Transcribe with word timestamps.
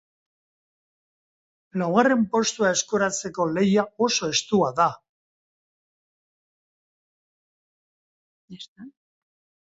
Laugarren 1.81 2.23
postua 2.35 2.71
eskuratzeko 2.77 3.47
lehia 3.59 3.83
oso 4.07 4.31
estua 4.37 4.73
da. 4.81 4.89